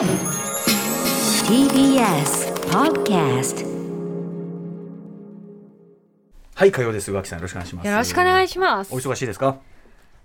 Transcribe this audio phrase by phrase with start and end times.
[0.00, 0.08] TBS
[2.70, 3.66] Podcast
[6.54, 7.12] はい火曜です。
[7.12, 7.86] 浮気さんよろしくお願いします。
[7.86, 8.94] よろしくお願いします。
[8.94, 9.58] お忙しいですか？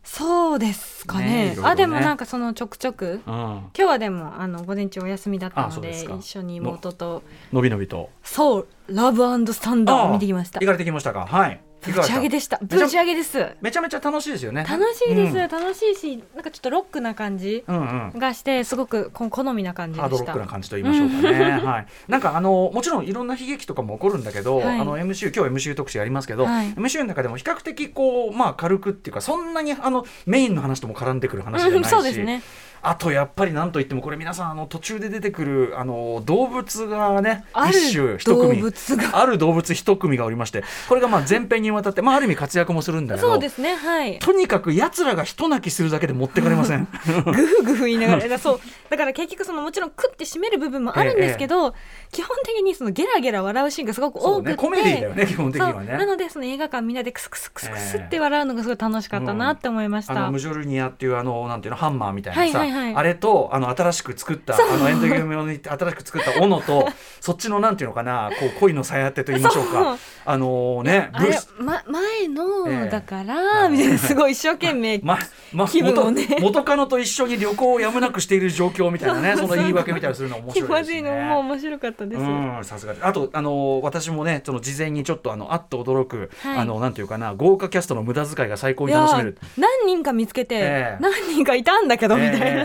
[0.01, 1.25] そうですかね。
[1.25, 1.69] ねいろいろね。
[1.71, 3.05] あでもなんかそのちょくちょく。
[3.05, 3.21] うん。
[3.25, 7.21] 今日はでもあの午前中お休みだったので一緒に妹と。
[7.51, 8.09] のびのびと。
[8.23, 10.61] そうラブスタンダーを見てきました。
[10.61, 11.25] 行かれてきましたか。
[11.25, 11.59] はい
[11.91, 12.59] ぶち上げでした。
[12.61, 13.47] ぶち上げです。
[13.61, 14.65] めちゃめちゃ楽しいですよね。
[14.67, 15.47] 楽しいです、うん。
[15.47, 18.19] 楽しいしなんかちょっとロックな感じうんうん。
[18.19, 21.51] がしてすごくこ好みな感じでハードロッしたクな感じと言いましょうかね。
[21.65, 21.87] はい。
[22.07, 24.79] なんかあのもちろんいろんな悲劇とかも起こるんだけど、はい。
[24.79, 26.73] あの MCU 今日 MCU 特集やりますけど、はい。
[26.73, 32.41] MCU の中でも比較的こうまあ軽くっていうかそんなにあのメインの話とも絡んでくる話じゃないし、うんそうですね
[32.87, 38.57] あとやっぱりなんといってもこれ皆さんあの途中で出てくるあの動物がね一種一組。
[38.57, 39.19] 動物が。
[39.19, 44.19] ある動物一組がおりましてこれがまあ前編にわたってまあある意味活躍もするんだけどそうですねはい。
[44.19, 46.87] とにかく奴らが一泣きするだけで持ってかれません。
[47.25, 48.59] グフグフ言いながらだそう。
[48.89, 51.73] だから結局そのもちろん食って締める部分もあるんですけど、
[52.11, 66.87] 基本的にそのゲラゲラ笑うシーンがすごく多くて、ねコメディだよね基本的にはねなのでその映画館みんなでクスクスクスクスって笑うのがすごい楽しかったなって思いました、あのムジョルニアっていうあのなんていうのハンマーみたいなさ、はいはいはいあれとあの新しく作ったあのエンドゲーム用に新しく作った斧と
[67.21, 69.97] そっちのなんていうのかなこう恋の鞘当てと言いましょうか。
[70.27, 72.89] あのねあれブルース、ま、前の、ええ。
[72.89, 75.19] だからみたいなすごい一生懸命、ま
[75.53, 76.37] ま気分を元ね。
[76.41, 81.33] 元カノと一緒に旅行をやむなくしている状況みたいなね その言い訳みたいなするの面気白いですまずいのもね。
[81.35, 82.95] 面白かったです、うん、さすが。
[83.01, 86.59] あとあの私もねその事前にちょっとあのあっと驚く、はい。
[86.59, 89.37] あのなんていうかな豪華キャストの無駄遣いが最高に楽しめる。
[89.57, 90.97] 何人か見つけて、ええ。
[90.99, 92.45] 何人かいたんだけど、みたいな。
[92.45, 92.64] え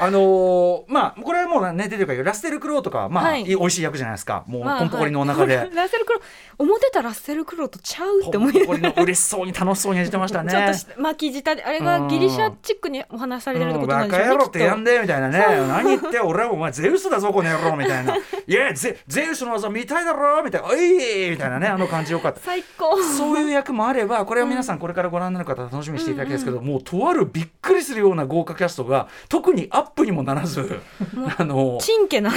[0.00, 3.42] あのーまあこれはもうね出てるからラッセル・クロウとかはまあ、はい。
[3.42, 4.44] い、美味しい役じゃないですか。
[4.46, 5.70] もうまあポンポコリのお腹で、はい。
[5.74, 6.22] ラッセルクロウ
[6.58, 10.50] 思ってたラッセルクロウとちゃうってポ思いンポコリの嬉しそうに楽しそうに演じてましたね。
[10.52, 15.38] ちょっとし巻き舌であれがギリシャチックにお話しされてるってうんことなバカ野郎んでしょうね、ってやんでみたいなね。
[15.68, 18.16] 何言って俺はお前ゼウスだぞこの野郎みたいな。
[18.46, 20.68] いやゼゼウスの技見たいだろみたいな。
[20.68, 22.40] おいみたいなねあの感じよかった。
[22.40, 23.02] 最高。
[23.02, 30.80] そういう役もあればこれは皆さんこれからご覧になる方楽しみにしていただきたいですけど、もうとあるびっくりするような豪華キャストが特にアップにもならず
[31.38, 32.30] あのチンケな。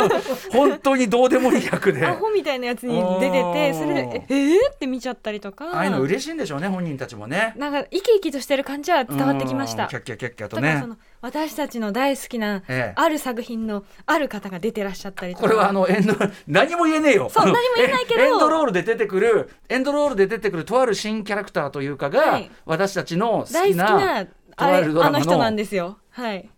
[0.52, 2.04] 本当にどうでもいい役で。
[2.06, 5.70] アホみたいなやつに出ててそれでええー、って見ちゃったりとか。
[5.72, 7.54] ああいうの嬉しいんでしょうね本人たちもね。
[7.56, 9.84] なんか生き生きとしてる感じは伝わってきました。
[9.84, 10.84] うんキャッキャキャッキャとね。
[11.20, 12.92] 私たちの大好きな、ええ。
[12.96, 15.44] ある作品のある方が出てらっしゃったりとか。
[15.44, 16.14] これはあのエンド
[16.46, 17.30] 何も言えねえよ。
[17.30, 18.20] そう何も言えないけど。
[18.20, 22.50] エンドロールで出てくるエンドロールで出てくるとある新キャラクターというかが、はい。
[22.66, 24.26] 私たちの好大好ききなあ
[24.56, 25.98] あの人なんですよ。
[26.10, 26.48] はい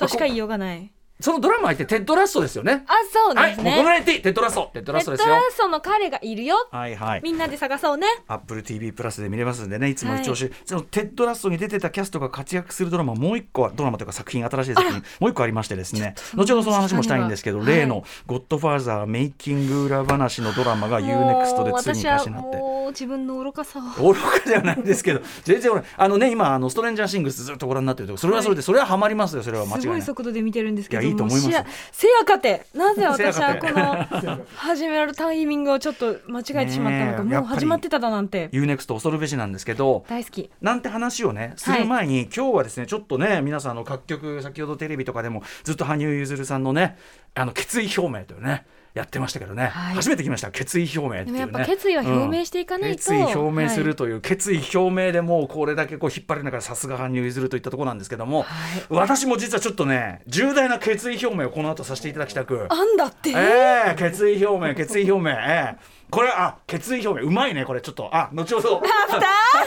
[0.00, 0.90] としか言いようがない。
[1.20, 2.84] そのドラマ相手テッドラッソですよね。
[2.86, 4.70] あそうはい、ですね、もうこのテッドラッソ。
[4.72, 5.26] テッドラッソですよ。
[5.26, 5.52] テッドラ。
[5.52, 6.68] ソの彼がいるよ。
[6.70, 7.20] はいはい。
[7.22, 8.06] みんなで探そうね。
[8.26, 9.88] アップル TV プラスで見れますんでね。
[9.88, 16.14] いつも一押し、そのテッドラッソに出てたキャストが活躍するドラマもう一個はドラマというか作品新しい作品もう一個ありましてですね。
[16.34, 17.66] 後ほどその話もしたいんですけど、はい。
[17.66, 22.56] 例の「ゴッドファーザーメイキング裏話」のドラマが U-NEXT でついに開始になって。
[22.56, 24.12] もう自分の愚かさを。
[24.12, 29.42] 愚かではないんですけど全然俺あのね今あのストレンジャーシングスずっとご覧になってるとそれはそれで、それはハマりますよ。
[29.42, 29.96] それは間違いすない。
[29.96, 31.90] ごい速度で見てるんですけどいやいいと思います。
[31.92, 38.48] せやかてなぜ私はこの始めるタイミングをちょっと間違えてしまったのか、もう始まってただなんて。
[38.52, 40.50] UNEXT 恐るべしなんですけど大好き。
[40.60, 46.96] なんて話をねする前に、今日はですねちょっとね皆さんの各局先ほどテレビとかでもずっと羽生結弦さんのね
[47.34, 49.94] あの決意表明というねやってましたけどね、はい。
[49.94, 50.50] 初めて聞きました。
[50.50, 51.24] 決意表明っていうね。
[51.24, 52.98] でもやっぱ決意は表明していかないと。
[52.98, 58.44] 決意表明するという、決意表明でもうこれだけこう引っ張りながらさすが羽生結弦といったところなんですけども、
[58.88, 62.66] 私も実はちょっとね重大な決意表明をこの後させていただきたく。
[62.68, 65.30] あんだって、ええ決意表明決意表明。
[65.30, 66.00] ええ。
[66.10, 67.28] これあ決意表明。
[67.28, 68.10] うまいねこれちょっと。
[68.12, 68.78] あ後ほど。
[68.78, 69.20] アフ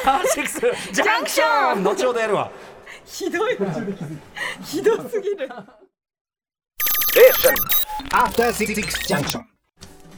[0.04, 0.60] ターシックス。
[0.92, 1.84] ジャンクション。
[1.84, 2.52] 後ほどやるわ。
[3.06, 3.58] ひどい。
[4.66, 5.50] ひどすぎる
[8.12, 9.53] After Six Junction.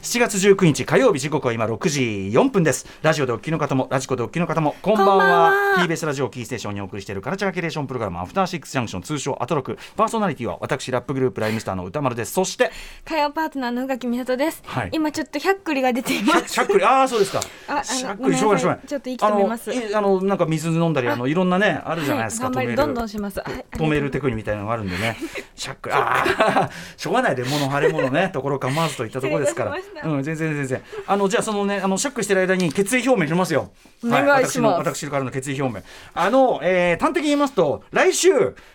[0.06, 2.00] 7月19日火曜日時刻は今6時
[2.32, 2.86] 4分です。
[3.02, 5.52] ラジオでお聞きの方もラジコでお聞きの方もこんばんは。
[5.78, 9.76] TBS ラジオキーステーションにお送りしているカルチャーキュレーションプログラムアフターシックスジャンクション通称アトロク。
[9.96, 12.34] パーソナリティは私ラップグループライムスターの歌丸です。
[12.34, 12.70] そして
[13.04, 14.90] 火曜パートナーの宇垣美里です、はい。
[14.92, 16.54] 今ちょっと百栗が出ています。
[16.54, 17.40] しゃっくりああそうですか。
[17.66, 18.86] あしゃっくりしょうがないしょうがない。
[18.86, 19.72] ちょっと息止めます。
[19.72, 25.16] あのいあのなんか水飲んだりあのいろんなねあるじゃないですか、はいどんどんします、はい、止めるテクニックみたいなのがあるんでね、
[25.54, 33.70] しゃっくり、ああ、 しょうがないで、物晴れ物ね、ところ構わずといったところですから、うん、全然全然、あの、じゃあ、そのね、あの、しゃっくりしてる間に決意表明しますよ。
[34.04, 34.60] お願いします。
[34.60, 35.84] は私の、私からの決意表明。
[36.14, 38.30] あの、えー端的に言いますと、来週、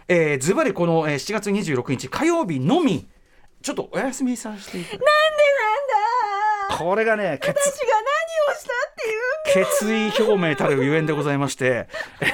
[0.08, 3.08] えー、ズバリこの、えー、7月26日火曜日のみ、
[3.62, 5.08] ちょっとお休みさせていただきなんで
[6.70, 6.84] なんだ。
[6.84, 11.88] これがね、決私が何をしたっていう決意表明たるゆえんでございまして、
[12.22, 12.26] え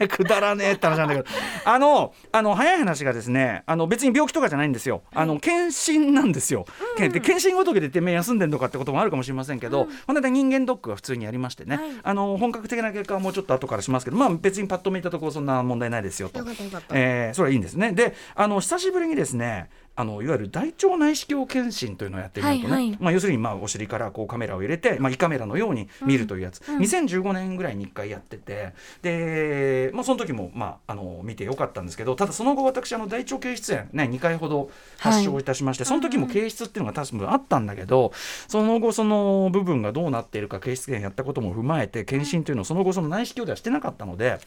[0.04, 1.28] ーくだらねえって話なんだけど。
[1.64, 5.02] あのあの早い話がですねあの別に病気とかじゃないんですよ。
[5.14, 6.66] あの検診なんですよ、
[6.98, 11.90] で検診ごときでてめえ休んでんのかってこともあるかもしれませんけど、この間人間ドックが普通にやりましてね、はい。
[12.02, 16.38] あの本格的な結果はもうちょっと後からしますけどまあ別にパッと見たところそんな問題ないですよと。
[16.38, 16.94] よかったよかった。
[16.94, 17.92] えーそれはいいんですね。
[17.92, 22.98] であの久しぶりにですねあのいわゆる大腸内視鏡検診というのをやってみるとね、はいはい。
[22.98, 28.72] まあ、要するにまあお尻からこうカメラを入れて、まあ、胃カメラのように見るというやつ、2015年ぐらいに1回やってて。
[29.02, 38.12] で、まあ、その時も、まあ、あの見てよかったんですけどただその後私あの大腸憩室炎、ね、2回ほど発症いたしまして、その時も憩室っていうのが多分あったんだけど
[38.48, 44.40] その後その部分がどうなっているか憩室炎やったことも踏まえて検診というのをその後その内視鏡ではしてなかったので。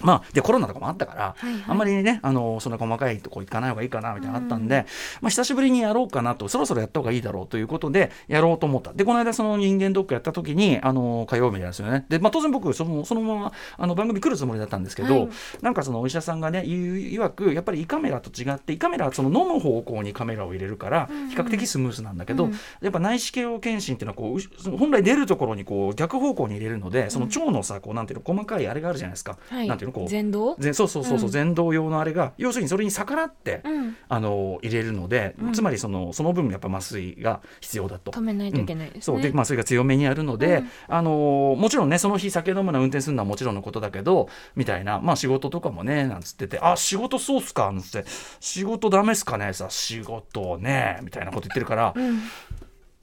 [0.00, 1.64] まあ、でコロナとかもあったから、はいはい。
[1.68, 4.86] あんまりねあのそんな細かいとこ行かない方がいいかなみたいなのあったんで、
[5.20, 8.92] まあ、久しぶりにやろうかなとそろそろやった方がいいだろうということでやろうと思った。
[8.92, 12.06] でこの間その人間ドックやった時にあの火曜日なんですよね。
[12.08, 15.28] で、まあ、当然僕そのそのままあの番組来るつもりだったんですけど、はい。
[15.62, 22.50] なんかそのお医者さんがね言う曰くやっぱり胃カメラと違って胃カメラはその飲む方向にカメラを入れるから比較的スムーズなんだけど、
[22.80, 24.38] やっぱ内視鏡検診っていうのはこ
[24.72, 29.68] う本来出るところにこう逆方向に入れるのでその腸のさこうなんていうの細かいあれがあるじゃないですか、はい。
[29.68, 30.10] なんていうのこう。
[30.10, 31.32] 前動ぜそうそうそうそう、うん。
[31.32, 33.96] 前動用のあれが要するにそれに逆らって、うん。
[34.08, 35.52] あの入れるので、うん。
[35.52, 38.10] つまりそのその分やっぱ麻酔が必要だと。
[38.10, 39.20] 止めないといけないですね、そう。
[39.20, 40.70] で麻酔が強めにやるので、うん。
[40.88, 48.08] あのもちろんねその日酒飲むな運転するのはもちろんのことだけどみたいなまあ仕事とかもねなんつってて「あ仕事そうっすか」なんつって
[48.40, 52.20] 「仕事ダメっすかねさ仕事ね」みたいなこと言ってるから、うん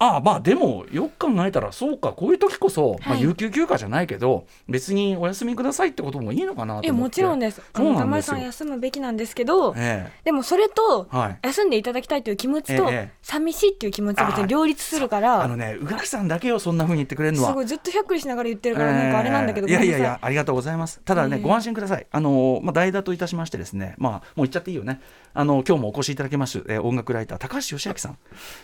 [0.01, 6.87] ああまあでもよく考えたらそうかこういう時こそ、まあ、はい有給休暇じゃないけど別にお休みくださいってこともいいのかなと思って。
[6.87, 7.61] えもちろんです。
[7.61, 8.65] あそうの玉井さなんですよ。
[8.65, 11.07] ん休むべきなんですけど、えでもそれと
[11.43, 20.99] 休んでいただきたいという気持ちとええ寂しいっていう気持ちを別に両立するからあのね宇垣さんだけよそんな風に言ってくれるのはすごいずっとひゃっくりしながら言ってるからなんかあれなんだけど、えーいやいやいやありがとうございます。
[21.05, 21.43] ただね、ええ。
[21.43, 22.07] ご安心ください。
[22.11, 24.99] あのまあ代打といたしましてですねまあもう言っちゃっていいよね。
[25.33, 28.17] あの今日もお越しいただきます、えー音楽ライター高橋義明さん。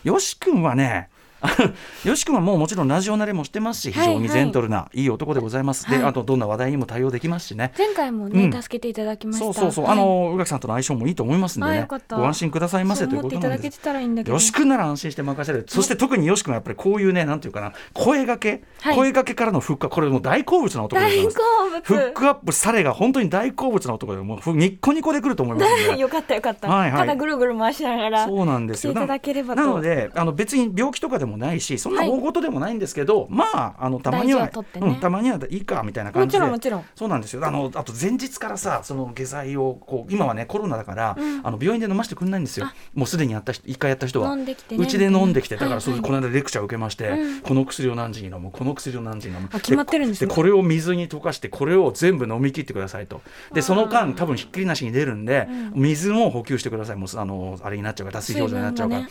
[0.04, 1.10] よし君はね
[2.04, 6.00] よし君はもうもちろんラジオ慣れもしてますし非常にジェントルな、い、い男でございます、はい。
[6.00, 7.74] であとどんな話題にも対応できますしね。
[7.78, 8.62] 前回もね、うん。
[8.62, 9.46] 助けていただきました。
[9.46, 9.94] そうそうそう、はい。
[9.94, 11.88] あの宇垣さんとの相性もいいと思いますんでね。
[11.88, 14.30] ご安心くださいませということなんです。
[14.30, 15.66] よし君なら安心して任せる。
[15.68, 18.96] そして特によし君はやっぱりこういうねなんていうかな声がけ、はい。
[18.96, 21.38] 声がけからのフックこれもう大好物な男でござい大ます。
[21.38, 21.82] 好物。
[21.82, 27.00] フックアップされが本当に大好物な男でもうふニッコニコでくると思います よかったよかった、はいはい。
[27.02, 28.94] ただぐるぐる回しながらそうなんですよ。
[28.94, 29.62] いただければと。
[29.62, 34.52] なのであの別に病気とかでもないしそんな大事でもないんですけど、まああのたまにはね。
[34.82, 36.38] うん、たまにはいいかみたいな感もじで。
[36.38, 36.86] ちろんもちろん。
[36.96, 37.46] そうなんですよ。
[37.46, 41.42] あのあと前日からさその下剤をこう今はねコロナだから、うん。
[41.46, 42.66] あの病院で飲ませてくれないんですよ。
[42.66, 42.74] あ。
[42.94, 44.34] もうすでにやった人一回やった人は。
[44.34, 45.56] うちで飲んできて。
[45.56, 46.02] だからはいはい。
[46.02, 47.42] この間レクチャー受けまして、うん。
[47.42, 48.52] この薬を何時に飲む？
[48.52, 49.50] この薬を何時に飲む？
[49.52, 50.34] あ決まってるんですね。
[50.34, 53.22] これを水に溶かしてこれを全部飲み切ってくださいと。
[53.54, 56.96] でその間多分ひっきりなしに出るんで、水も補給してください。
[56.96, 59.08] もうあのあれになっちゃうから脱水症状になっちゃうから。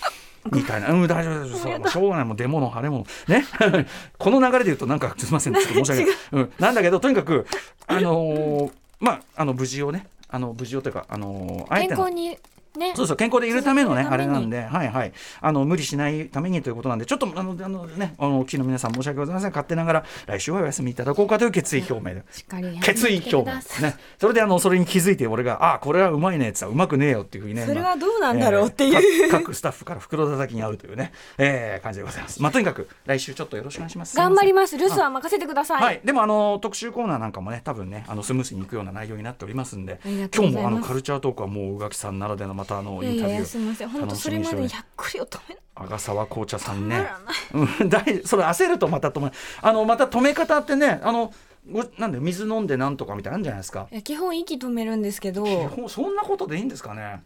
[0.50, 3.44] 水みたいな、うん、大丈夫、大丈夫、しょうがない、もう出物、腫れ物、ね、
[4.18, 7.46] この流れで言うと、なんかすみません、ちょっと申し訳ない、うん、なんだけど、とにかく、
[7.86, 8.70] あのー
[9.00, 12.04] まあ、あの無事をね、あの無事をというか、あのーあえての。
[12.04, 12.38] 健康に
[12.76, 12.92] ね。
[12.96, 19.50] そうそう健康でいるためのねあれなんで、はいはい、あの無理しないためにということなんでちょっとあのあのねあのお聞きの皆さん申し訳ございません。
[19.50, 22.24] 勝手ながら来週はお休みいただこうかという決意表明で。
[22.30, 23.44] しっかり決意表明。
[23.46, 32.42] ね、それであのそれに気づいて俺が「ああこれはうまいね」って言ったら「うまくねえよ」っていうふうにねそれまあはどうなんだろうっていう、えー各各スタッフから袋叩きに合うというね、えー感じでございます。
[32.42, 34.16] まあとにかく来週ちょっとよろしくお願いします。
[34.16, 40.00] 頑張りまます留守は任せてください、はい、でもあの特集コーナーなんかもね多分ねあのスムーズにいくような内容になっておりますんで
[40.34, 47.08] 今日もあのカルチャートークはもう宇垣さんならではのまたあのインタビューやすみません本当楽それまでにしておりを止めない阿賀沢紅茶さんね
[47.52, 47.66] 止ま
[47.98, 48.22] らない。
[48.26, 49.30] それ焦るとまた止め
[49.62, 51.32] あのまた止め方ってねあの
[51.70, 53.88] ごなんで水飲んでなんとかみたいなんじゃないですか。
[53.90, 57.22] いや基本息止めるんですけど基本そんなことでいいんですかね。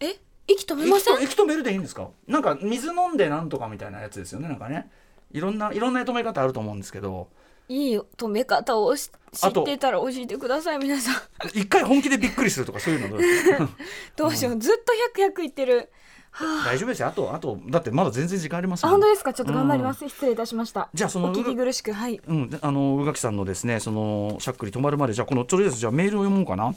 [0.00, 0.16] え？
[0.46, 1.22] 息止めません？
[1.22, 2.08] 息止めるでいいんですか？
[2.26, 4.48] なんか水飲んでなんとかみたいなやつですよね。
[4.48, 4.90] なんかね。
[5.30, 7.28] いろんないろんな止め方あると思うんですけど、
[7.68, 11.14] いい止め方をし知ってたら教えてください皆さん。
[11.48, 13.18] 一回本気でびっくりするとかそういうの
[14.16, 14.58] どう しよう。
[14.58, 15.90] ずっと100 100言ってる
[16.64, 17.08] 大丈夫ですよ。
[17.08, 19.32] あとあとだってまだ全然時間あります本当ですか？
[19.32, 20.88] ちょっと頑張ります、失礼いたしました。
[20.94, 22.20] じゃあそのお聞き苦しくはい。
[22.26, 25.12] うん、であの宇垣さんのですねそのしゃっくり止まるまで。
[25.12, 26.74] じゃあこのとりあえずじゃあメールを読もうかな、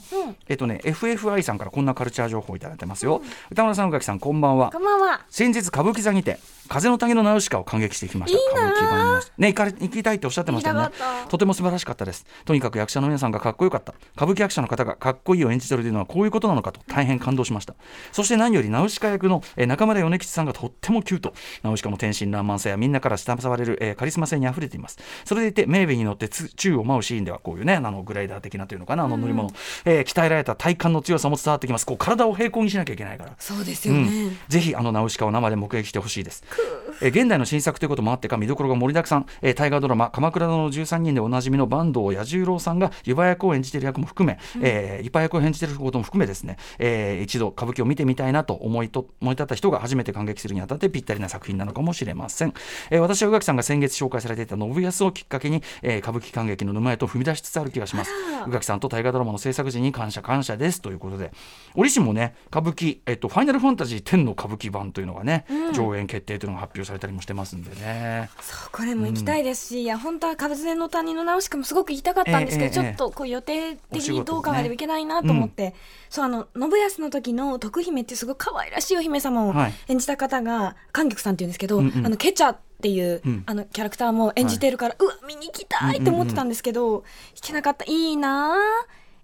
[0.48, 4.70] えっとね FFI さんからこんなカルチャー情報をいただいてますよ、歌村さん宇垣さんこんばんは。
[4.70, 5.24] こんばんは。
[5.28, 6.38] 先日歌舞伎座にて
[6.68, 8.38] 風の谷のナウシカを感激してきました。
[8.38, 10.90] いいな歌舞伎版ね行かれ行きたいっておっしゃってましたよね
[11.28, 12.26] とても素晴らしかったです。
[12.44, 13.94] とにかく役者の皆さんがかっこよかった。
[14.16, 17.74] 歌舞伎役者の方がかっこいいを演じてるというのはこういうことなのかと大変感動しました。
[18.10, 21.34] そして何よりナウシカ役の、えー中村米吉さんがとってもキュート。
[21.62, 24.98] ナウシカの天真爛漫さやみんなから慕われる、えーカリスマ性にあふれています。
[25.24, 29.50] それでいてメーベに乗ってつ宙を舞うシーンではこういうねあのグライダー的なというのかなあの乗り物、
[29.84, 31.86] えー鍛えられた体幹の強さも伝わってきます。
[31.86, 33.32] こう体を平行にしなきゃいけないから。
[33.38, 36.44] そうですよね、うん、ぜひあのナウシカを生で目撃してほしいです。
[37.00, 52.54] えー現代の新作ということもあってか見どころが盛りだくさん、えー大河ドラマ「鎌倉殿の13人」でおなじみの坂東彌十郎さんが湯葉役を演じている役も含め、えー、湯葉役を演じていることも含めですね、えー一度歌舞伎を見てみたいなと思いと思い立った人が初めて感激するにあたってぴったりな作品なのかもしれません、
[52.90, 58.10] えー私は宇垣さんが先月紹介されていた信康をきっかけに、えー歌舞伎感激の沼へと踏み出しつつある気がします。
[58.46, 61.32] 宇垣さんと大河ドラマの制作時に感謝感謝ですということで
[61.74, 68.30] 折しもね歌舞伎、えっと、ファイナルファンタジー10の歌舞伎版というのがね、上演決定というのが発表されたりもしてますんでね。
[68.40, 75.74] そうこれも行きたいですし、いや本当は風の谷の直しかもすごく行きたかったんですけど、ええええちょっとこう予定的にどう考えてもいけないなと思って、
[76.10, 79.72] そうあの信康の時の徳姫ってすごい可愛らしいお姫様をはい。
[79.88, 83.42] 演じた方が観客さんっていうんですけど、あのケチャっていう、うん。
[83.46, 87.84] あのキャラクターも演じてるから、うわ見に行きたいって思ってたんですけど、行けなかった。
[87.86, 88.56] いいなあ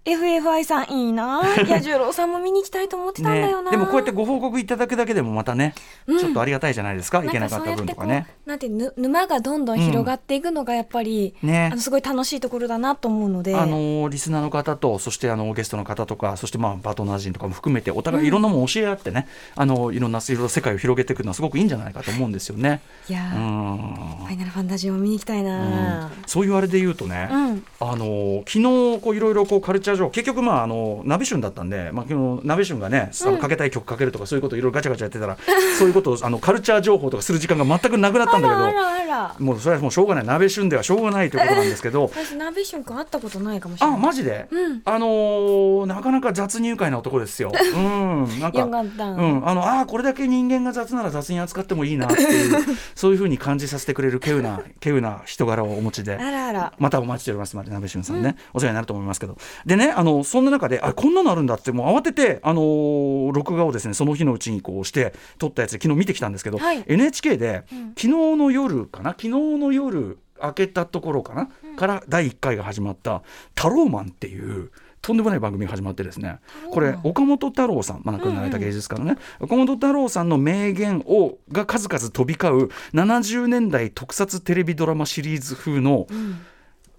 [0.05, 1.41] FFI さんいいな。
[1.41, 5.75] あ 彌十郎さんも見に行きたいと思ってたんだよな、でもこうやってご報告いただくだけでもまたね、
[6.07, 8.25] ちょっとありがたいじゃないですか、いけなかった分とかね。
[8.45, 11.69] なんてぬ沼がどんどん広がっていくのがやっぱり、ね。
[11.71, 22.81] あのすごい楽しいところだなと思うので、あのーリスナーの方とそしてあのゲストの方とかそしてまあパートナー陣とかも含めてお互いいろんなものを教え合ってね、あのいろんな世界を広げていくのはすごくいいんじゃないかと思うんですよね。
[23.09, 24.15] いやうー、ん。
[24.19, 27.63] ファイナルファンタジーも見に行きたいな、そういうあれで言うとね、うん。
[27.79, 28.63] あの昨日
[29.01, 35.37] こういろいろこうカルチャー上結局まああの鍋旬だったんで、まあ昨日鍋旬がね、あのかけたい曲かけるとかそういうことをいろいろガチャガチャやってたら、
[35.77, 38.99] そういうことをあのカルチャー情報とかする時間が全くなくなったんだけど。
[39.39, 40.25] もうそれはもうしょうがない。
[40.25, 43.99] 鍋旬ではしょうがないということなんですけど私鍋シュン君会ったことないかもしれあない。
[43.99, 44.81] マジで、うん。
[44.85, 47.51] あのーなかなか雑入会な男ですよ。
[47.51, 48.39] うん。
[48.39, 48.73] なんかうん、
[49.47, 54.51] あのあーこれだけ人間が雑なら雑に扱ってもいいなっていう そういうふうに感じさせてくれる稀有な
[54.83, 56.15] 稀有な人柄をお持ちで。
[56.15, 56.73] あらあら。
[56.77, 57.55] またお待ちしております。
[57.55, 59.37] まで鍋俊さんね、お世話になると思いますけど。
[59.65, 66.83] でねあのそんな中であこんなのあるんだってもう慌ててあのー録画をですねその日のうちにこうして撮ったやつで昨日見てきたんですけど、はい。
[66.87, 73.23] NHK で、昨日の夜かな昨日の夜明けたところかな、から第1回が始まった
[73.55, 74.71] 「タローマン」っていう。
[75.01, 76.39] とんでもない番組が始まってですね
[76.71, 86.05] これ岡本太郎さん、まあ、亡くなられた芸術家のね、岡本太郎さんの名言をが数々飛び交う70年代特撮テレビドラマシリーズ風の、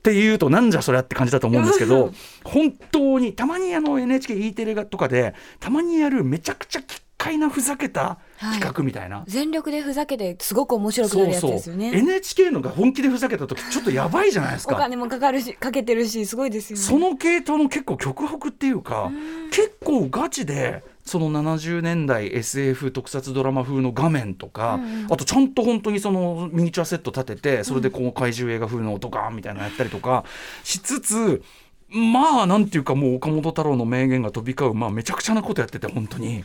[0.00, 2.10] っていうとなんじゃそりゃって感じだと思うんですけど
[2.42, 9.24] 本当にたまにあの NHKE テレとかでたまにやるめちゃくちゃ奇怪なふざけた企画みたいな。
[9.26, 11.90] 全力でふざけてすごく面白くなるやつですよね。
[11.94, 14.74] NHK のが本気でふざけた時ちょっとやばいじゃないですか。
[14.76, 16.82] お金もかかるしかけてるしすごいですよね。
[16.82, 19.12] その系統の結構極北っていうか
[19.50, 24.78] 結構ガチでその70年代 SF 特撮ドラマ風の画面とか、
[25.10, 30.24] あとちゃんと本当にそのミニチュアセット立ててそれでこう怪獣映画風のドカーンみたいなのやったりとか
[30.62, 31.42] しつつ
[31.88, 36.44] まあなんていうかもう岡本太郎の名言が飛び交うまあめちゃくちゃなことやってて本当に。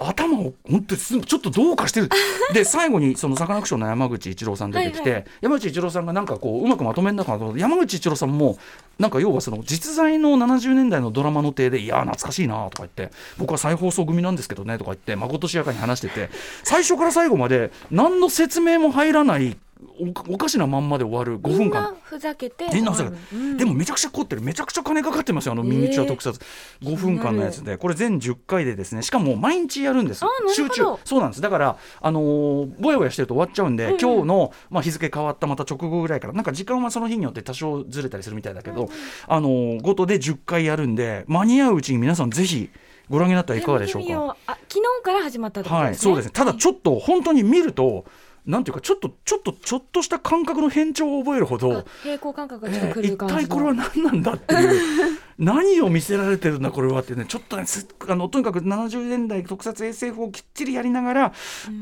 [0.00, 2.08] 頭を本当にすちょっとどうかしてる。
[2.54, 8.58] で最後にそのサカナクションの山口一郎さん出てきて、はい山口一郎さんがなんかこううまくまとめんだかなと思って山口一郎さんも
[8.98, 16.30] なんか要はその実在の70年代のドラマの体で「いやー懐かしいな」とか言って「僕は再放送組なんですけどね」とか言ってまことしやかに話してて
[16.62, 19.56] 最初から最後まで何の説明も入らない
[19.98, 21.96] おおかしなまんまで終わる5分間。
[22.02, 23.16] ふざけてみんなふざけて。
[23.32, 23.56] うん。
[23.56, 24.42] でもめちゃくちゃ凝ってる。
[24.42, 26.38] めちゃくちゃ金かかってますよあのミニチュア特撮、
[26.82, 27.76] 5分間のやつで。
[27.76, 30.82] これ全10回でですねしかも毎日やるんです集中。
[31.04, 31.40] そうなんです。
[31.40, 36.32] だからあのーぼやぼやしてると終わっちゃうんで、今日の、まあ、日付変わったまた直後ぐらいから。
[36.32, 38.88] なんか時間はその日によって多少ずれたりするみたいだけど、
[39.26, 42.70] あのーごとで10回やるんで間に合ううちに皆さんぜひ
[43.08, 44.36] ご覧になったらいかがでしょうか。
[44.46, 46.30] 昨日から始まったってことはい、そうですね。
[46.32, 48.04] ただちょっと本当に見ると、
[48.50, 51.84] なんていうかちょっとちょっとちょっとした感覚の変調を覚えるほどあ。
[52.02, 61.32] 平行感覚がちょっとえー一くる感じの体これは何なんだっていう 何を見せられてるんだこれはってねちょっとねすあのとにかく70年代特撮 SF をきっちりやりながら、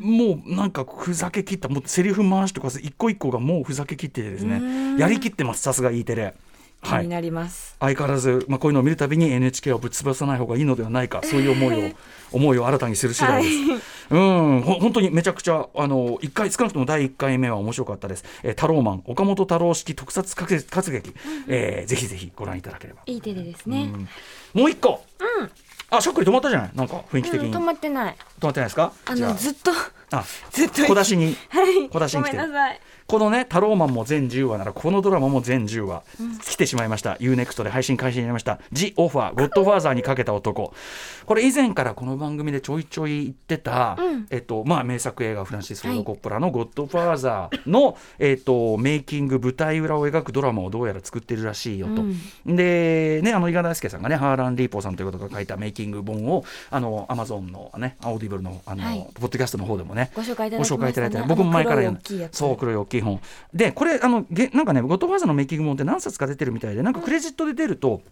[0.01, 6.35] もうなんかふざけきったもうセリフ回しとか一個一個がもうふざけきっててですねやりきってますさすが E テレ。
[6.81, 7.01] はい。
[7.01, 11.91] 気になります、相変わらず、まあ、こういうのを見るたびに NHK をぶっ潰さない方がいいのではないかそういう思いを
[12.31, 13.57] 思いを新たにする次第です。
[14.11, 14.61] うん。
[14.63, 18.25] ほ本当にめちゃくちゃあの一回少なくとも第1回目は面白かったです。
[18.43, 21.15] えー、タローマン岡本太郎式特撮活活劇、
[21.49, 23.01] えーぜひぜひご覧いただければ。
[23.07, 23.91] いい手でですね、
[24.55, 25.03] もう一個、
[25.91, 26.71] あしゃっくり止まったじゃない？
[26.75, 28.17] なんか雰囲気的に、うん止まってない。
[28.41, 28.93] 止まってないですか？
[29.07, 29.71] あのずっと
[30.11, 31.35] あずっと小出しに。
[31.49, 31.89] はい。
[31.89, 32.37] 小出しに来て。
[32.37, 36.03] るごめんなさいこのねタローマンも全10話ならこのドラマも全10話、
[36.45, 37.15] 来てしまいました。
[37.15, 40.75] UNEXT で配信開始になりました「ジ・オファーゴッドファーザーにかけた男」
[41.25, 44.27] これ以前からこの番組でちょいちょい言ってた、うん。
[44.29, 52.03] えっとまあ、名作映画フランシス・フォード・コッポラの「ゴッドファーザーの」えっとメイキング舞台裏を描くドラマをどうやら作ってるらしいよと。
[52.45, 59.07] でねあの伊賀大輔さんがねハーラン・リーポーさんということが書いたメイキング本をあのアマゾンのねアオディブルのあの、はい。
[59.15, 62.37] ポッドキャストの方でもねご紹介いたごだいて、僕も前から言うあの黒い大きいやつ。
[62.37, 63.21] そう黒い大きい基本。
[63.55, 68.03] でこれあのげなんかね「ゴッドファーザーのメイキング本って何冊か出てるみたいでなんかクレジットで出ると、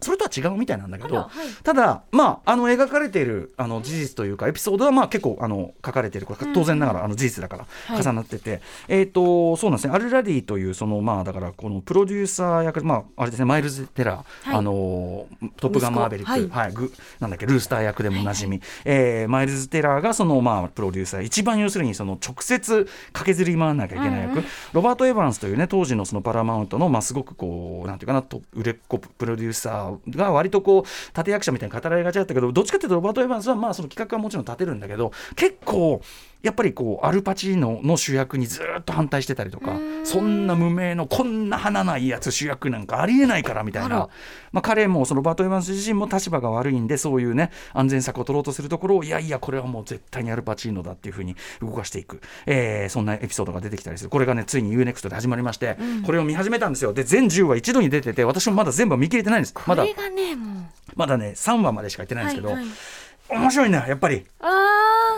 [0.00, 1.62] それとは違うみたいなんだけど、はい。
[1.62, 6.26] ただ、まあ、あの描かれているあの事実というかエピソードはまあ結構あの書かれている。
[6.26, 8.02] これ当然ながらあの事実だからはい。
[8.02, 9.94] 重なってて、えっ、とそうなんですね。
[9.94, 14.58] アルラディというそのまあだからこのプロデューサー役まああれですねマイルズ・テラー、はい。
[14.58, 15.26] あの
[15.56, 24.42] トップガンマーベリック、はいグなんだっけルースター役でもおなじみ、えーマイルズ・テラーがそのまあプロデューサー一番要するにその直接駆けずり回らなきゃいけない役、
[24.72, 36.02] ロバート・エヴァンスというね当時のそのパラマウントのまあすごくこうなんていうかなと売れっ子プロデューサーが割とこう立役者みたいに語られがちだったけどどっちかっていうとロバート・エヴァンスはまあその企画はもちろん立てるんだけど結構
[36.42, 44.08] やっぱりこうアルパチーノの主役にずっと反対してたりとかそんな無名のこんな花ないやつ主役なんかありえないからみたいな。
[44.52, 54.10] まあ、彼もそのロバート・エヴァンス自身も立場が悪いんでそういうね安全策を取ろうとするところをいやいやこれはもう絶対にアルパチーノだっていうふうに動かしていく、えーそんなエピソードが出てきたりする。
[54.10, 56.92] これがねついに UNEXT で始まりまして、これを見始めたんですよ。
[56.92, 59.54] で全10話一度に出てて私もまだ全部は見切れてないんです。
[59.66, 63.38] まだこれがねもまだね3話までしか言ってないんですけど、はいはい。
[63.38, 64.16] 面白いねやっぱり。
[64.16, 64.69] うあ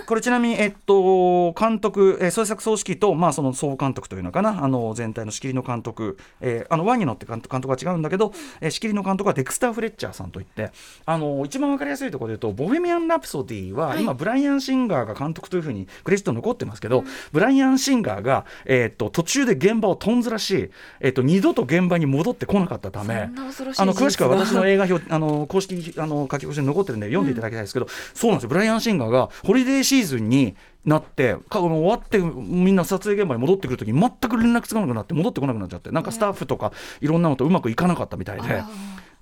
[0.07, 10.71] これちなみに、えっと、監督、えー、創作総指揮と、まあ、その総監督というのかな、あの全体の仕切りの監督、えーあのワニノって監督監督は違うんだけど、えー仕切りの監督はデクスター・フレッチャーさんといって、
[11.05, 23.31] あの一番わかりやすいところで言うと、ボヘミアン・ラプソディは、今、ブライアン・シンガーが監督というふうにクレジット残ってますけど、ブライアン・シンガーが、えっと途中で現場をとんずらし、えっと二度と現場に戻ってこなかったため
[23.77, 28.49] あの詳しくは私の映画表あの公式あの書き起こしに残ってるんで読んでいただきたいですけど、そうなんですよ。
[28.49, 30.57] ブライアン・シンガーがホリデーシーズンに
[30.87, 36.73] なってか終わってみんな撮影現場に戻ってくるときに全く連絡つかなくなって戻ってこなくなっちゃってなんかスタッフとか
[37.03, 38.63] いろんなのとうまくいかなかったみたいで。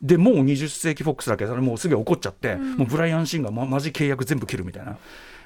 [0.01, 4.97] でもう20世紀フォックスだけどそれもうすぐ怒っちゃって、もうブライアン・シンがまマジ契約全部切るみたいな。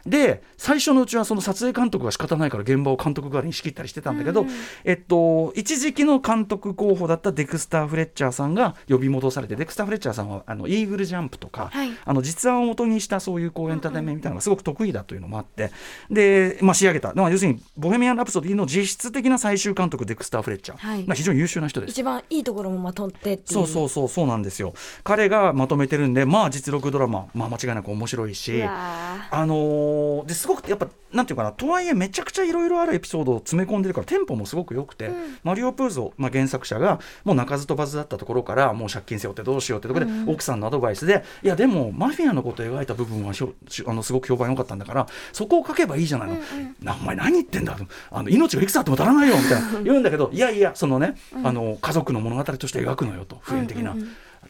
[0.07, 4.47] で最初のうちはその撮影監督が仕方ないから現場を監督代わりに仕切ったりしてたんだけど、
[4.85, 11.91] えっと、一時期の監督候補だったデクスター・フレッチャーさんが呼び戻されてデクスター・フレッチャーさんはあのイーグルジャンプとか、はい。
[12.05, 15.71] あの実話を元にしたそういうこうエンターテインメントみたいなのがすごく得意だというのもあって
[16.11, 21.05] で、まあ、仕上げた、まあ、要するに「ボヘミアン・ラプソディ」の実質的な最終監督デクスター・フレッチャー、はい。
[21.05, 21.91] まあ、非常に優秀な人です。
[21.93, 23.39] 一番いいところもまとってっていう。
[23.47, 24.75] そうそうそうそうなんですよ。
[25.03, 29.94] 彼がまとめてるんでまあ実録ドラマ、まあ、間違いなく面白いしあのー
[30.27, 35.11] ですごくやっぱなんていうかなとはいえめちゃくちゃいろいろあるエピソードを詰め込んでるからテンポもすごく良くて、
[35.43, 46.37] マリオ・プーゾ、まあ、原作者がもう鳴かず飛ばずだったところからもう借金背負ってどうしようってところで、奥さんのアドバイスでいやでもマフィアのことを描いた部分はしょしあのすごく評判良かったんだからそこを書けばいいじゃないの、
[46.83, 47.77] なお前何言ってんだ
[48.11, 49.81] あの命がいくつあっても足らないよみたいな。
[49.83, 53.95] 言うんだけどいやいやそのね、あの家族の物語として描くのよと普遍的な。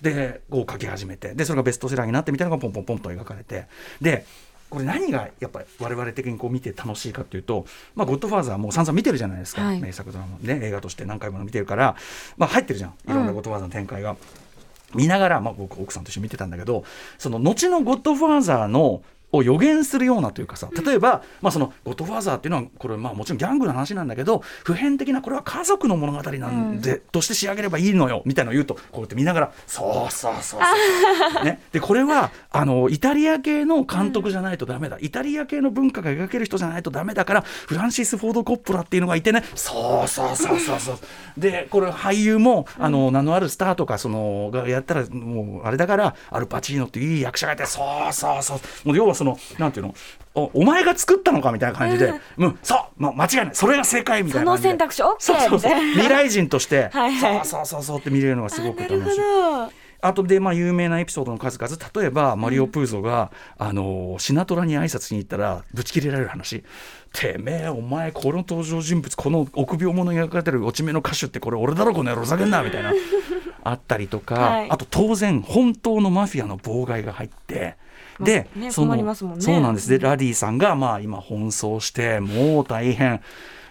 [0.03, 3.67] でこう書き始めてでそれがベストセラーになってみたいなのがポンポンポンと描かれて。
[4.01, 4.27] で
[4.75, 9.81] これ何がやっぱり我々的にこう見て楽しいかっていうと「まあ、ゴッドファーザー」もう散々見てるじゃないですか、はい。
[9.81, 11.97] 名作ドラマね映画として何回も見てるから、
[12.37, 12.91] まあ、入ってるじゃん。
[12.91, 14.17] いろんなゴッドファーザーの展開が。
[14.95, 16.85] 見ながら、まあ、僕奥さんと一緒に見てたんだけど
[17.19, 19.03] その後の「ゴッドファーザーの」
[19.37, 39.45] を予言するようなというかさ例えば、まあ、そのゴッドファーザーっていうのはこれまあもちろんギャングの話なんだけど普遍的なこれは家族の物語なんで、として仕上げればいいのよみたいなのを言うとこうやって見ながらそうそうそうそう、 ね、でこれはあのイタリア系の監督じゃないとダメだ、イタリア系の文化が描ける人じゃないとダメだからフランシス・フォード・コッポラっていうのがいてね。
[39.55, 40.99] そうそうそうそうそう。
[41.37, 48.59] でこれ俳優もあの名のあるスターとかそのがやったらもうあれだからアルパチーノっていういい役者がいてそうそうそう。
[48.85, 49.24] もう要はその
[49.59, 49.95] なんていうの
[50.35, 53.51] おお前が作ったのかみたいな感じで、うん、そう、ま、間違いない。
[53.55, 54.69] それが正解みたいな感じで。
[54.69, 55.81] その選択肢 OK そうそうそう。
[55.93, 57.45] 未来人として はいはい。
[57.45, 58.99] そうそうそうそうって見れるのがすごく楽しい。
[58.99, 59.67] なるほ。
[59.67, 59.85] ど。
[60.05, 61.77] あとで、まあ、有名なエピソードの数々。
[61.95, 66.63] 例えばマリオ・プーゾが、あのシナトラに挨拶に行ったらぶち切れられる話。
[67.15, 72.93] てめえお前この登場人物この臆病者に描かれてる落ち目の歌手ってこれ俺だろこの野郎ふざけんなみたいな。
[73.67, 74.71] あったりとか、はい。
[74.71, 77.77] あと当然本当のマフィアの妨害が入って。
[78.21, 79.45] で、ねその困りますもんね。
[79.45, 79.89] そうなんです。
[79.89, 83.21] でラディさんがまあ今奔走してもう大変。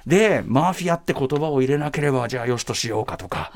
[0.06, 3.52] でマフィアって言葉を入れなければじゃあよしとしようかとか。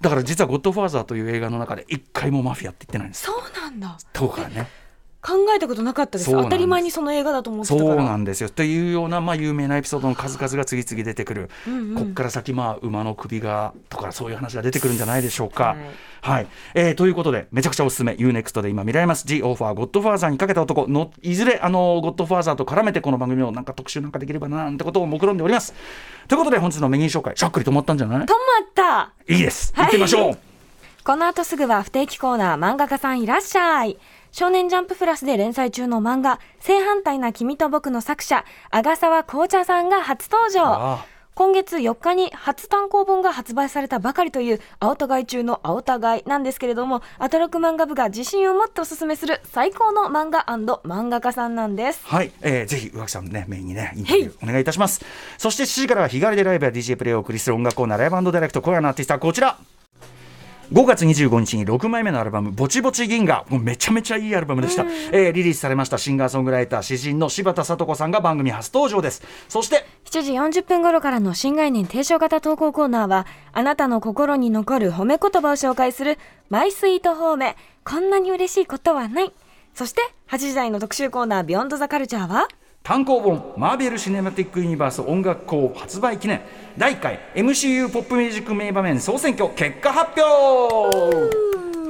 [0.00, 3.26] だから実は「ゴッドファーザー」という映画の中で一回もマフィアって言ってないんです。
[3.26, 3.98] そうなんだ。
[4.12, 4.66] とかね
[5.20, 6.30] 考えたことなかったです。
[6.30, 7.96] 当たり前にその映画だと思ってたから。
[7.96, 8.50] そうなんですよ。
[8.50, 11.50] というような、まあ、有名なエピソードの数々が次々出てくる、
[11.96, 15.76] こっから先、まあ、馬の首がとかそういう話が出てくるんじゃないでしょうか。
[16.20, 16.46] はい。
[16.74, 18.12] えーということでめちゃくちゃおすすめ。
[18.12, 19.26] UNEXT で今見られます。
[19.26, 20.86] G オファーゴッドファーザーにかけた男。
[20.86, 25.74] のいずれあのゴッドファーザーと絡めてこの番組をなんか特集なんかできればななんてことを目論んでおります。
[26.28, 28.18] ということで本日のメニュー紹介しゃっくり止まったんじゃない？
[28.20, 29.12] 止まった。
[29.28, 29.72] いいです。
[29.76, 30.38] 行ってみましょう、
[31.04, 33.98] この後すぐは不定期コーナー漫画家さんいらっしゃい
[34.30, 40.98] 少年ジャンププラスで連載中の漫画正反対な君と僕の作者阿賀沢紅茶さんが初登場。
[41.38, 52.04] 今月4日に初単行本が発売されたばかりという青互い中の青互いなんですけれどもアトロク漫画部が自信を持っておすすめする最高の漫画漫画家さんなんです。
[52.04, 55.00] はい、えー、ぜひ宇垣さんねメインにねインタビューお願いいたします。
[55.36, 59.56] そして7時からは日帰りでライブや DJ プレイをお送りする音楽コーナーライブディレクト今夜のアーティストはこちら
[60.72, 69.22] 5月25日に6枚目のアルバム「ぼちぼち銀河」もうめちゃめちゃいいアルバムでした、えーリリースされましたシンガーソングライター詩人の柴田聡子さんが番組初登場です。
[69.48, 79.32] そして7時40分頃からの新概念提唱型投稿コーナーは、あなたの心に残る褒め言葉を紹介する、マイスイート褒め、こんなに嬉しいことはない。
[79.74, 80.00] そして、
[80.30, 82.48] 8時台の特集コーナー、ビヨンドザカルチャーは、
[82.82, 86.40] 単行本「マーベル・シネマティック・ユニバース音楽校」発売記念。
[86.78, 91.38] 第1回 MCU ポップミュージック名場面総選挙結果発表。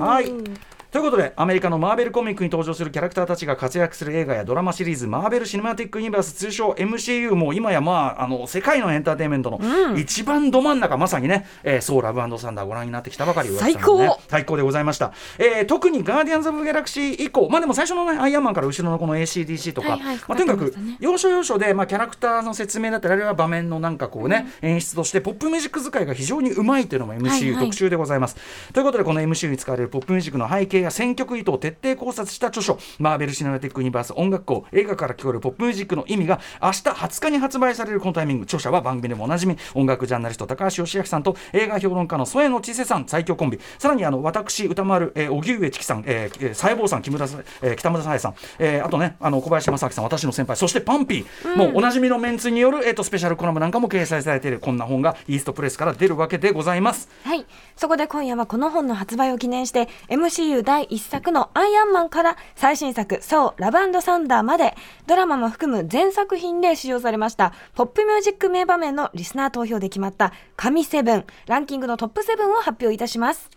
[0.01, 9.61] はいということでアメリカのマーベルコミックに登場するキャラクターたちが活躍する映画やドラマシリーズマーベル・シネマティック・ユニバース通称 MCU も今やまああの世界のエンターテインメントの
[9.99, 14.19] 一番ど真ん中、まさにね、えー、そうラブサンダーご覧になってきたばかり最高。
[14.29, 27.65] 最高でございました、えー特にガーディアンズ・オブ・ギャラクシー以降まあでも最初の、ね、アイアンマンから後ろのこの ACDC とか、はいはいまあ、とにかく要所要所で、まあ、キャラクターの説明だったりあるいは場面のなんかこうね、演出としてポップミュージック使いが非常にうまいというのもはい MCU はい。
[27.65, 28.37] 特集でございます。
[28.73, 57.09] ということでこの MCU に使われるポップミュージックの背景や選曲意図を徹底考察した著書「マーベル・シネマティック・ユニバース音楽校映画から聞こえるポップミュージックの意味」が明日20日に発売されるこのタイミング著者は番組でもおなじみ音楽ジャーナリスト高橋義明さんと映画評論家の添野千世さん最強コンビさらにあの私歌丸、えー、荻上チキさん、えーえー、細胞さん木村さ、えー、北村沙耶さん、えー、あとねあの小林正明さん私の先輩そしてパンピー、もうおなじみのメンツによる、えー、とスペシャルコラムなんかも掲載されているこんな本がイーストプレスから出るわけでございます。
[57.25, 57.47] はい。
[57.77, 64.75] そこで今夜はこの本の発売を記念して、MCU 第1作のアイアンマンから最新作、そう、ラブサンダーまで、
[65.07, 73.49] ドラマも含む全作品で使用されました、ポップミュージック名場面のリスナー投票で決まった、神セブン、ランキングのトップ7を発表いたします。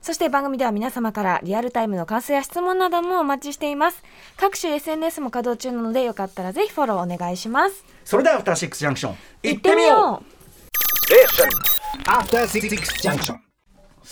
[0.00, 4.00] そして番組では皆様からリアルタイムの感想や質問などもお待ちしています。
[4.36, 7.84] 各種 SNS も稼働中なのでよかったらぜひフォローお願いします。
[8.04, 12.70] それではアフターシックスジャンクション行行ってみよう After Six
[13.02, 13.51] Junction.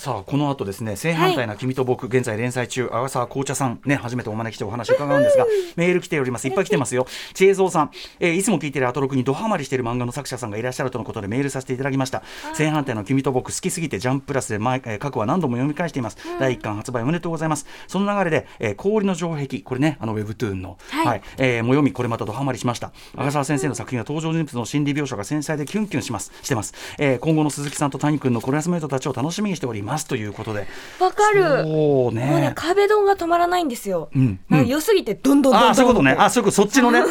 [0.00, 5.44] さあこの後ですね正反対な君と僕、現在連載中阿沢紅茶さんね初めてお招きしてお話を伺うんですが
[5.76, 6.48] メール来ております。
[6.48, 7.06] いっぱい来てますよ。
[7.34, 12.22] 知恵蔵さん、えーいつも聞いているアトロクにドハマりしている漫画の作者さんがいらっしゃるとのことでメールさせていただきました。
[12.54, 17.66] 正反対の君と僕好きすぎてジャンププラスで前、えー過去は何度も読み返しています、第1巻発売おめでとうございます。
[17.86, 21.22] その流れで、えー氷の城壁これねあのウェブトゥーンの、はい。
[21.36, 22.90] えーもう読みこれまたドハマりしました。
[23.18, 26.32] 阿沢先生の作品は登場人物の心理描写が繊細でキュンキュンします。
[26.40, 30.66] してます、えー今後の鈴木さんと谷君のクラスメートたちを楽しみにしておりますということで。
[30.98, 31.42] わかる。
[31.42, 34.08] そうもうねね、壁ドンが止まらないんですよ。
[34.14, 35.68] うんなんか良すぎて、どんどんどんどん。
[35.68, 36.16] ああそういうことね。
[36.18, 37.02] あそういうことそっちのね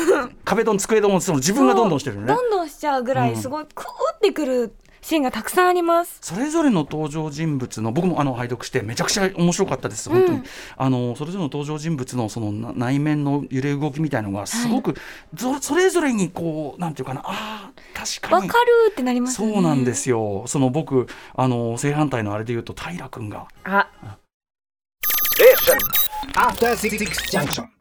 [0.46, 2.28] 壁ドン机ドンその自分がどんどんしてるのね。
[2.28, 6.18] どんどんしちゃうぐらい、すごい、クーってくるシーンがたくさんあります。
[6.22, 10.42] それぞれの登場人物の僕もあの拝読してめちゃくちゃ面白かったです本当に、
[10.78, 14.96] あのそれぞれの登場人物のそのな内面の揺れ動きみたいのがすごく、
[15.38, 19.54] そそれぞれにこうなんていうかなあー確かにわかるってなりますよね。
[19.54, 19.94] そうなんで。
[20.00, 23.90] すよその僕あの正反対のあれで言うと平君があ、
[26.36, 26.98] After Six
[27.30, 27.79] Junction.